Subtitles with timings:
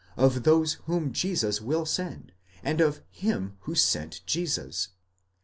[0.15, 4.87] 20, of those whom Jesus will send, and of Him who sent Jesus.